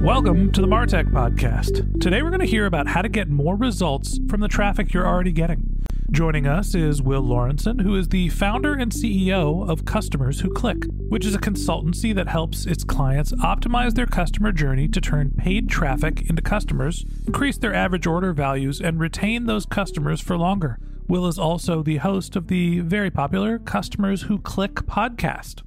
[0.00, 2.00] Welcome to the Martech Podcast.
[2.00, 5.06] Today we're going to hear about how to get more results from the traffic you're
[5.06, 5.84] already getting.
[6.10, 10.86] Joining us is Will Laurenson, who is the founder and CEO of Customers Who Click,
[11.10, 15.68] which is a consultancy that helps its clients optimize their customer journey to turn paid
[15.68, 20.78] traffic into customers, increase their average order values, and retain those customers for longer.
[21.08, 25.60] Will is also the host of the very popular Customers Who Click podcast.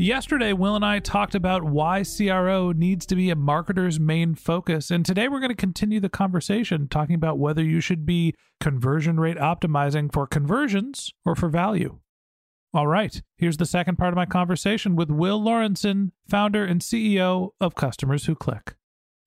[0.00, 4.92] Yesterday, Will and I talked about why CRO needs to be a marketer's main focus.
[4.92, 9.18] And today we're going to continue the conversation talking about whether you should be conversion
[9.18, 11.98] rate optimizing for conversions or for value.
[12.72, 17.50] All right, here's the second part of my conversation with Will Laurenson, founder and CEO
[17.60, 18.76] of Customers Who Click.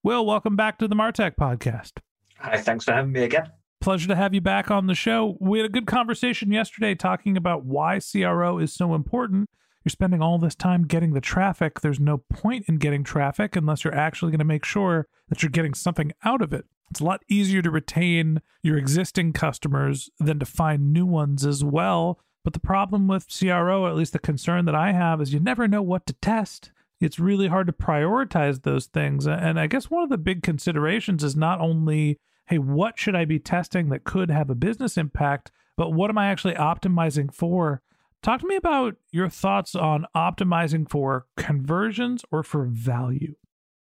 [0.03, 1.99] Will, welcome back to the Martech podcast.
[2.37, 3.51] Hi, thanks for having me again.
[3.81, 5.35] Pleasure to have you back on the show.
[5.41, 9.49] We had a good conversation yesterday talking about why CRO is so important
[9.83, 11.79] you're spending all this time getting the traffic.
[11.79, 15.49] There's no point in getting traffic unless you're actually going to make sure that you're
[15.49, 16.65] getting something out of it.
[16.89, 21.63] It's a lot easier to retain your existing customers than to find new ones as
[21.63, 22.19] well.
[22.43, 25.67] But the problem with CRO, at least the concern that I have, is you never
[25.67, 26.71] know what to test.
[26.99, 29.25] It's really hard to prioritize those things.
[29.25, 33.25] And I guess one of the big considerations is not only, hey, what should I
[33.25, 37.81] be testing that could have a business impact, but what am I actually optimizing for?
[38.23, 43.33] Talk to me about your thoughts on optimizing for conversions or for value.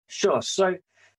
[0.07, 0.41] Sure.
[0.41, 0.77] So,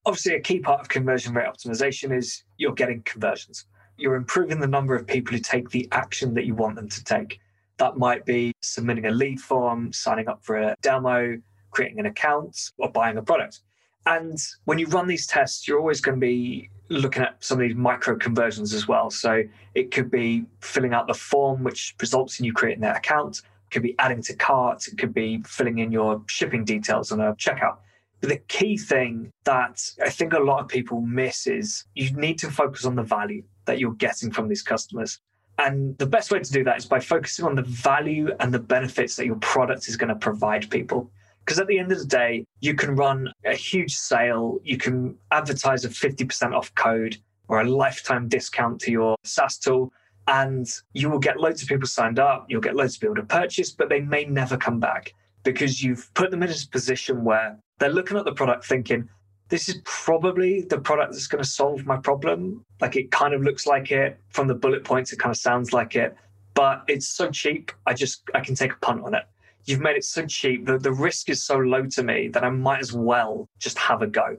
[0.07, 3.65] obviously, a key part of conversion rate optimization is you're getting conversions.
[3.97, 7.03] You're improving the number of people who take the action that you want them to
[7.03, 7.39] take.
[7.77, 11.37] That might be submitting a lead form, signing up for a demo,
[11.69, 13.59] creating an account, or buying a product.
[14.07, 17.67] And when you run these tests, you're always going to be looking at some of
[17.67, 19.09] these micro conversions as well.
[19.09, 19.43] So
[19.75, 23.39] it could be filling out the form, which results in you creating that account.
[23.39, 24.87] It could be adding to cart.
[24.87, 27.77] It could be filling in your shipping details on a checkout.
[28.19, 32.37] But the key thing that I think a lot of people miss is you need
[32.39, 35.19] to focus on the value that you're getting from these customers.
[35.57, 38.59] And the best way to do that is by focusing on the value and the
[38.59, 41.11] benefits that your product is going to provide people.
[41.45, 45.17] Because at the end of the day, you can run a huge sale, you can
[45.31, 49.91] advertise a 50% off code or a lifetime discount to your SaaS tool,
[50.27, 53.23] and you will get loads of people signed up, you'll get loads of people to
[53.23, 55.13] purchase, but they may never come back
[55.43, 59.09] because you've put them in a position where they're looking at the product thinking,
[59.49, 62.63] this is probably the product that's going to solve my problem.
[62.79, 65.73] Like it kind of looks like it from the bullet points, it kind of sounds
[65.73, 66.15] like it,
[66.53, 67.71] but it's so cheap.
[67.85, 69.25] I just, I can take a punt on it
[69.65, 72.49] you've made it so cheap that the risk is so low to me that I
[72.49, 74.37] might as well just have a go.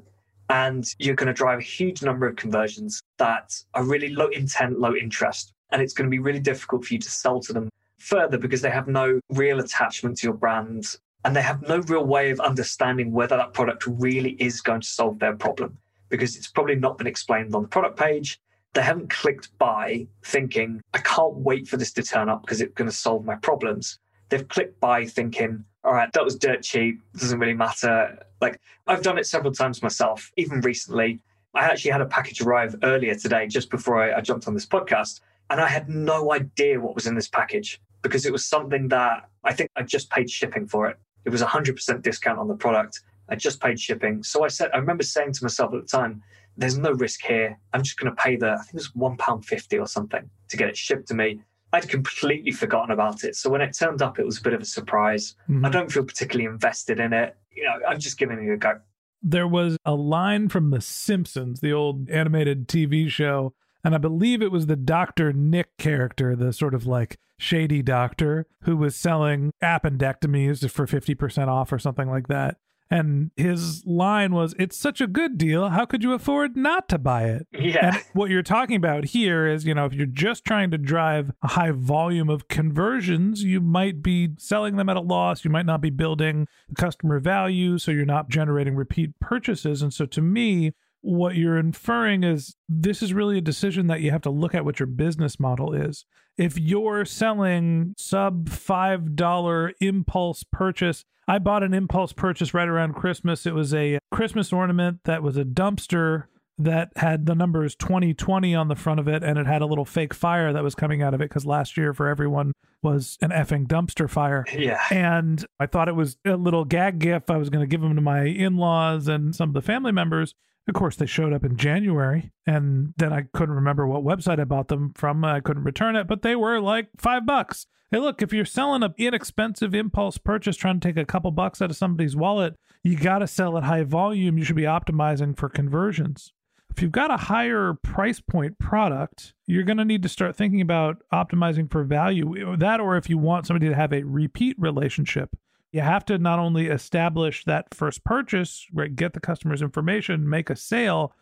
[0.49, 4.78] And you're going to drive a huge number of conversions that are really low intent,
[4.78, 5.53] low interest.
[5.71, 8.61] And it's going to be really difficult for you to sell to them further because
[8.61, 12.41] they have no real attachment to your brand and they have no real way of
[12.41, 16.99] understanding whether that product really is going to solve their problem because it's probably not
[16.99, 18.38] been explained on the product page.
[18.75, 22.75] They haven't clicked buy thinking, I can't wait for this to turn up because it's
[22.75, 23.99] going to solve my problems
[24.32, 28.19] they've clicked buy thinking, all right, that was dirt cheap, doesn't really matter.
[28.40, 31.20] Like I've done it several times myself, even recently.
[31.55, 34.64] I actually had a package arrive earlier today, just before I, I jumped on this
[34.64, 35.20] podcast,
[35.50, 39.29] and I had no idea what was in this package because it was something that
[39.44, 40.96] I think I just paid shipping for it.
[41.26, 43.02] It was 100% discount on the product.
[43.29, 44.23] I just paid shipping.
[44.23, 46.23] So I said, I remember saying to myself at the time,
[46.56, 47.58] there's no risk here.
[47.75, 50.69] I'm just going to pay the, I think it was £1.50 or something to get
[50.69, 51.40] it shipped to me.
[51.72, 53.34] I'd completely forgotten about it.
[53.36, 55.34] So when it turned up, it was a bit of a surprise.
[55.48, 55.66] Mhm.
[55.66, 57.36] I don't feel particularly invested in it.
[57.50, 58.80] You know, I'm just giving it a go.
[59.24, 63.54] there was a line from The Simpsons, the old animated TV show,
[63.84, 65.32] and I believe it was the Dr.
[65.32, 71.72] Nick character, the sort of like shady doctor who was selling appendectomies for 50% off
[71.72, 72.56] or something like that.
[72.93, 75.71] And his line was, It's such a good deal.
[75.71, 77.47] How could you afford not to buy it?
[77.50, 77.94] Yeah.
[77.94, 81.33] And what you're talking about here is, you know, if you're just trying to drive
[81.43, 85.43] a high volume of conversions, you might be selling them at a loss.
[85.43, 86.47] You might not be building
[86.77, 89.81] customer value, so you're not generating repeat purchases.
[89.81, 94.10] And so to me, what you're inferring is this is really a decision that you
[94.10, 96.04] have to look at what your business model is.
[96.38, 103.46] If you're selling sub $5 impulse purchase, I bought an impulse purchase right around Christmas.
[103.46, 106.25] It was a Christmas ornament that was a dumpster
[106.58, 109.84] that had the numbers 2020 on the front of it and it had a little
[109.87, 112.52] fake fire that was coming out of it because last year for everyone
[112.82, 114.81] was an effing dumpster fire Yeah.
[114.90, 117.31] and I thought it was a little gag gift.
[117.31, 119.93] I was going to give them to my in laws and some of the family
[119.93, 120.34] members.
[120.69, 124.44] Of course, they showed up in January, and then I couldn't remember what website I
[124.44, 125.25] bought them from.
[125.25, 127.67] I couldn't return it, but they were like five bucks.
[127.91, 131.61] Hey, look, if you're selling an inexpensive impulse purchase, trying to take a couple bucks
[131.61, 132.55] out of somebody's wallet,
[132.85, 134.38] you got to sell at high volume.
[134.38, 136.32] You should be optimizing for conversions.
[136.70, 140.62] If you've got a higher price point product, you're going to need to start thinking
[140.62, 142.56] about optimizing for value.
[142.56, 145.37] That, or if you want somebody to have a repeat relationship,
[145.72, 150.50] you have to not only establish that first purchase, right, get the customer's information, make
[150.50, 151.14] a sale.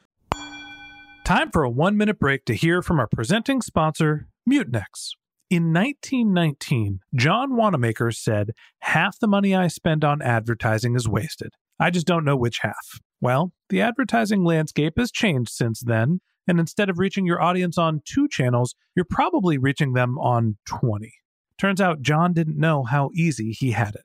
[1.25, 5.13] Time for a one minute break to hear from our presenting sponsor, Mutinex.
[5.49, 8.51] In 1919, John Wanamaker said,
[8.81, 11.55] Half the money I spend on advertising is wasted.
[11.79, 13.01] I just don't know which half.
[13.21, 18.03] Well, the advertising landscape has changed since then, and instead of reaching your audience on
[18.05, 21.13] two channels, you're probably reaching them on 20.
[21.59, 24.05] Turns out John didn't know how easy he had it.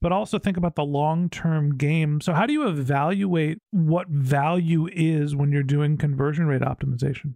[0.00, 2.20] But also think about the long term game.
[2.20, 7.34] So, how do you evaluate what value is when you're doing conversion rate optimization?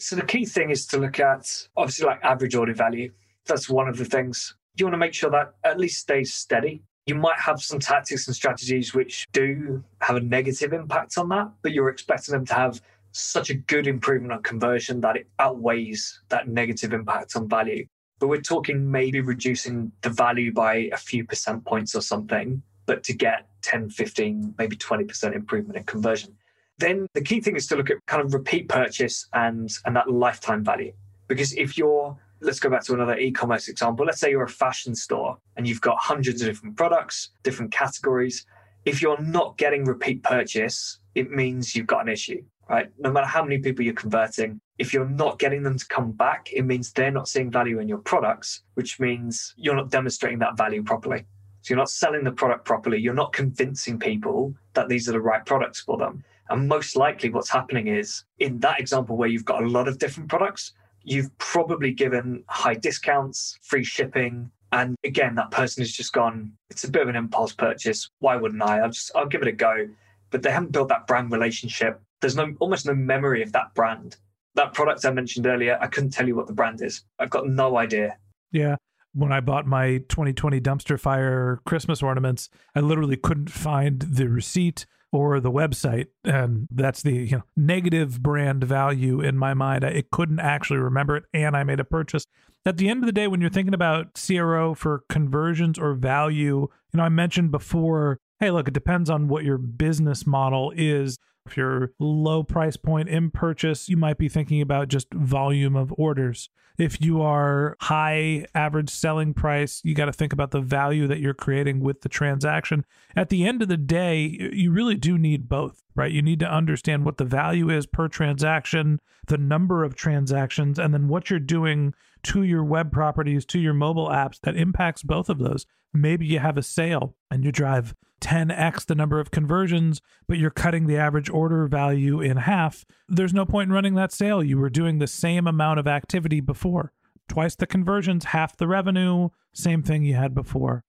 [0.00, 3.12] So the key thing is to look at obviously like average order value.
[3.44, 4.56] That's one of the things.
[4.76, 6.82] You want to make sure that at least stays steady.
[7.04, 11.50] You might have some tactics and strategies which do have a negative impact on that,
[11.60, 12.80] but you're expecting them to have
[13.12, 17.86] such a good improvement on conversion that it outweighs that negative impact on value.
[18.20, 23.02] But we're talking maybe reducing the value by a few percent points or something, but
[23.04, 26.36] to get 10, 15, maybe 20% improvement in conversion.
[26.78, 30.10] Then the key thing is to look at kind of repeat purchase and and that
[30.10, 30.92] lifetime value.
[31.26, 34.06] Because if you're let's go back to another e-commerce example.
[34.06, 38.46] Let's say you're a fashion store and you've got hundreds of different products, different categories.
[38.84, 42.88] If you're not getting repeat purchase, it means you've got an issue, right?
[42.98, 46.50] No matter how many people you're converting, if you're not getting them to come back,
[46.52, 50.56] it means they're not seeing value in your products, which means you're not demonstrating that
[50.56, 51.26] value properly.
[51.62, 52.98] So you're not selling the product properly.
[52.98, 56.24] You're not convincing people that these are the right products for them.
[56.48, 59.98] And most likely, what's happening is in that example where you've got a lot of
[59.98, 60.72] different products,
[61.02, 64.50] you've probably given high discounts, free shipping.
[64.72, 68.08] And again, that person has just gone, it's a bit of an impulse purchase.
[68.20, 68.78] Why wouldn't I?
[68.78, 69.88] I'll just, I'll give it a go.
[70.30, 72.00] But they haven't built that brand relationship.
[72.20, 74.16] There's no, almost no memory of that brand.
[74.54, 77.04] That product I mentioned earlier, I couldn't tell you what the brand is.
[77.18, 78.16] I've got no idea.
[78.52, 78.76] Yeah.
[79.12, 84.86] when I bought my 2020 dumpster fire Christmas ornaments, I literally couldn't find the receipt
[85.12, 90.10] or the website and that's the you know negative brand value in my mind it
[90.10, 92.24] couldn't actually remember it and i made a purchase
[92.64, 96.68] at the end of the day when you're thinking about cro for conversions or value
[96.92, 101.18] you know i mentioned before hey look it depends on what your business model is
[101.50, 105.92] if you're low price point in purchase, you might be thinking about just volume of
[105.98, 106.48] orders.
[106.78, 111.18] If you are high average selling price, you got to think about the value that
[111.18, 112.86] you're creating with the transaction.
[113.14, 116.10] At the end of the day, you really do need both, right?
[116.10, 120.94] You need to understand what the value is per transaction, the number of transactions, and
[120.94, 121.92] then what you're doing
[122.22, 125.66] to your web properties, to your mobile apps that impacts both of those.
[125.92, 130.50] Maybe you have a sale and you drive 10x the number of conversions, but you're
[130.50, 132.84] cutting the average order value in half.
[133.08, 134.42] There's no point in running that sale.
[134.42, 136.92] You were doing the same amount of activity before.
[137.28, 140.84] Twice the conversions, half the revenue, same thing you had before.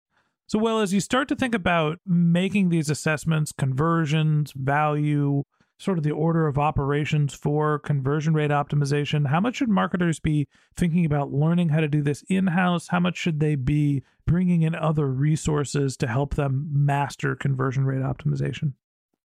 [0.48, 5.44] So, well, as you start to think about making these assessments, conversions, value,
[5.82, 10.48] sort of the order of operations for conversion rate optimization, how much should marketers be
[10.76, 12.88] thinking about learning how to do this in house?
[12.90, 18.04] How much should they be bringing in other resources to help them master conversion rate
[18.04, 18.74] optimization?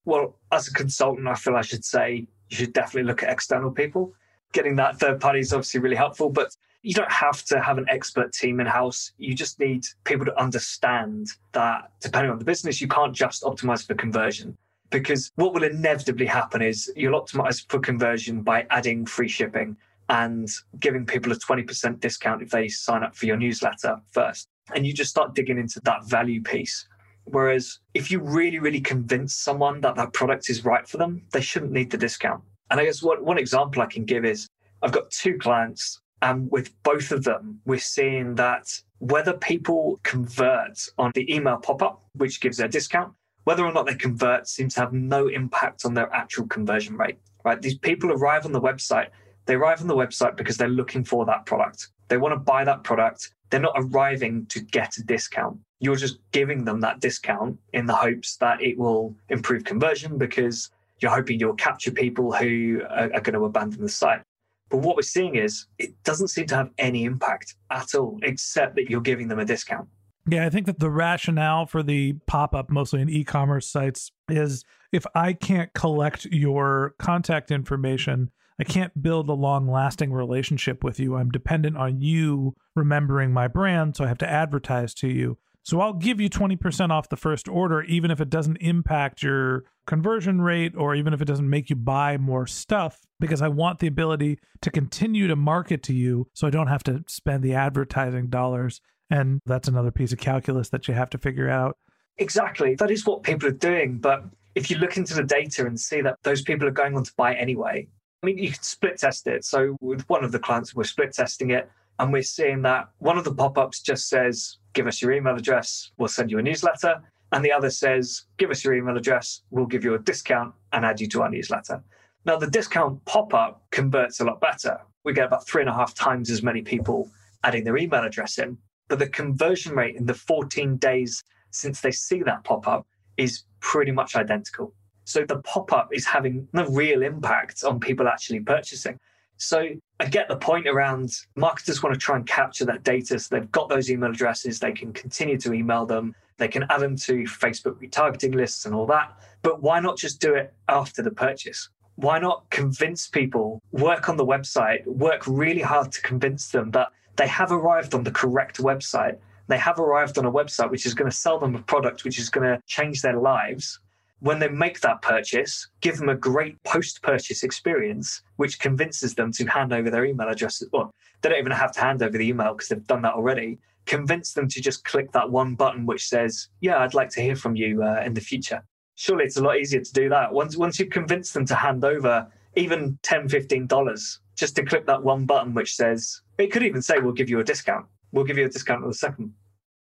[0.05, 3.71] Well, as a consultant, I feel I should say you should definitely look at external
[3.71, 4.13] people.
[4.53, 7.87] Getting that third party is obviously really helpful, but you don't have to have an
[7.89, 9.13] expert team in house.
[9.19, 13.87] You just need people to understand that depending on the business, you can't just optimize
[13.87, 14.59] for conversion
[14.91, 19.77] because what will inevitably happen is you'll optimize for conversion by adding free shipping
[20.09, 20.49] and
[20.81, 24.49] giving people a 20% discount if they sign up for your newsletter first.
[24.75, 26.89] And you just start digging into that value piece.
[27.25, 31.41] Whereas if you really, really convince someone that that product is right for them, they
[31.41, 32.43] shouldn't need the discount.
[32.71, 34.49] And I guess what, one example I can give is
[34.83, 40.89] I've got two clients, and with both of them, we're seeing that whether people convert
[40.99, 43.13] on the email pop up, which gives a discount,
[43.45, 47.19] whether or not they convert seems to have no impact on their actual conversion rate,
[47.45, 47.61] right?
[47.61, 49.09] These people arrive on the website.
[49.47, 51.89] They arrive on the website because they're looking for that product.
[52.09, 53.33] They want to buy that product.
[53.49, 55.59] They're not arriving to get a discount.
[55.81, 60.71] You're just giving them that discount in the hopes that it will improve conversion because
[61.01, 64.23] you're hoping you'll capture people who are, are going to abandon the site.
[64.69, 68.77] But what we're seeing is it doesn't seem to have any impact at all, except
[68.77, 69.89] that you're giving them a discount.
[70.29, 74.13] Yeah, I think that the rationale for the pop up, mostly in e commerce sites,
[74.29, 80.85] is if I can't collect your contact information, I can't build a long lasting relationship
[80.85, 81.17] with you.
[81.17, 85.39] I'm dependent on you remembering my brand, so I have to advertise to you.
[85.63, 89.65] So I'll give you 20% off the first order, even if it doesn't impact your
[89.87, 93.79] conversion rate or even if it doesn't make you buy more stuff, because I want
[93.79, 97.55] the ability to continue to market to you so I don't have to spend the
[97.55, 98.81] advertising dollars
[99.11, 101.77] and that's another piece of calculus that you have to figure out.
[102.19, 102.75] Exactly.
[102.75, 103.99] That is what people are doing.
[103.99, 104.25] But
[104.55, 107.13] if you look into the data and see that those people are going on to
[107.17, 107.89] buy anyway,
[108.23, 109.45] I mean, you can split test it.
[109.45, 113.19] So with one of the clients, we're split testing it and we're seeing that one
[113.19, 116.43] of the pop ups just says, give us your email address, we'll send you a
[116.43, 117.01] newsletter.
[117.33, 120.85] And the other says, give us your email address, we'll give you a discount and
[120.85, 121.83] add you to our newsletter.
[122.27, 124.79] Now, the discount pop up converts a lot better.
[125.05, 127.11] We get about three and a half times as many people
[127.45, 128.59] adding their email address in
[128.91, 133.45] but the conversion rate in the 14 days since they see that pop up is
[133.61, 134.75] pretty much identical.
[135.05, 138.99] So the pop up is having no real impact on people actually purchasing.
[139.37, 139.69] So
[140.01, 143.19] I get the point around marketers want to try and capture that data.
[143.21, 146.81] So they've got those email addresses, they can continue to email them, they can add
[146.81, 149.17] them to Facebook retargeting lists and all that.
[149.43, 151.69] But why not just do it after the purchase?
[151.95, 156.89] Why not convince people, work on the website, work really hard to convince them that
[157.21, 159.19] they have arrived on the correct website.
[159.47, 162.19] They have arrived on a website which is going to sell them a product which
[162.19, 163.79] is going to change their lives.
[164.21, 169.33] When they make that purchase, give them a great post purchase experience, which convinces them
[169.33, 170.63] to hand over their email address.
[170.73, 173.59] Well, they don't even have to hand over the email because they've done that already.
[173.85, 177.37] Convince them to just click that one button which says, Yeah, I'd like to hear
[177.37, 178.65] from you uh, in the future.
[178.95, 180.33] Surely it's a lot easier to do that.
[180.33, 185.03] Once, once you convince them to hand over even $10, $15 just to click that
[185.03, 187.87] one button which says, it could even say, we'll give you a discount.
[188.13, 189.35] We'll give you a discount on the second.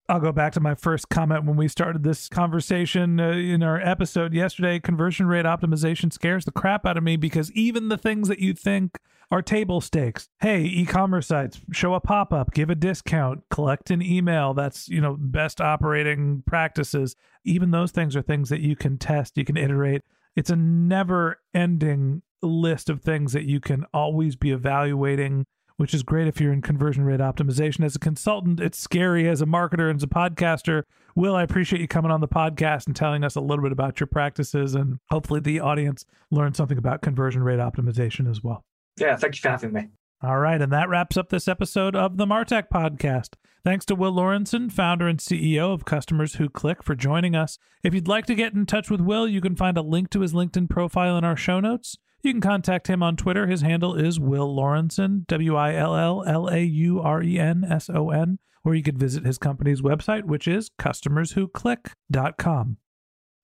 [0.08, 3.80] I'll go back to my first comment when we started this conversation uh, in our
[3.80, 4.80] episode yesterday.
[4.80, 8.52] Conversion rate optimization scares the crap out of me because even the things that you
[8.52, 8.98] think
[9.30, 10.28] are table stakes.
[10.40, 14.52] Hey, e-commerce sites, show a pop-up, give a discount, collect an email.
[14.52, 17.14] That's, you know, best operating practices.
[17.44, 20.02] Even those things are things that you can test, you can iterate.
[20.34, 25.46] It's a never-ending list of things that you can always be evaluating
[25.80, 27.86] which is great if you're in conversion rate optimization.
[27.86, 30.82] As a consultant, it's scary as a marketer and as a podcaster.
[31.16, 33.98] Will, I appreciate you coming on the podcast and telling us a little bit about
[33.98, 38.62] your practices, and hopefully the audience learned something about conversion rate optimization as well.
[38.98, 39.88] Yeah, thank you for having me.
[40.22, 43.36] All right, and that wraps up this episode of the Martech Podcast.
[43.64, 47.58] Thanks to Will Laurenson, founder and CEO of Customers Who Click, for joining us.
[47.82, 50.20] If you'd like to get in touch with Will, you can find a link to
[50.20, 51.96] his LinkedIn profile in our show notes.
[52.22, 53.46] You can contact him on Twitter.
[53.46, 57.64] His handle is Will Laurenson, W I L L L A U R E N
[57.64, 62.76] S O N, or you could visit his company's website, which is customerswhoclick.com.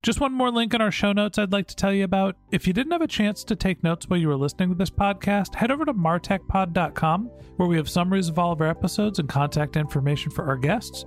[0.03, 2.37] Just one more link in our show notes I'd like to tell you about.
[2.53, 4.91] If you didn't have a chance to take notes while you were listening to this
[4.91, 9.29] podcast, head over to martechpod.com, where we have summaries of all of our episodes and
[9.29, 11.07] contact information for our guests.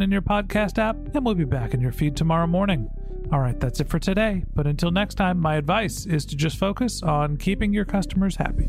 [0.00, 2.88] in your podcast app, and we'll be back in your feed tomorrow morning.
[3.32, 4.44] All right, that's it for today.
[4.54, 8.68] But until next time, my advice is to just focus on keeping your customers happy.